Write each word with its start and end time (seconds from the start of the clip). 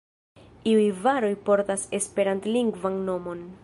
Iuj 0.71 0.87
varoj 1.03 1.31
portas 1.51 1.87
Esperantlingvan 2.01 3.03
nomon. 3.11 3.51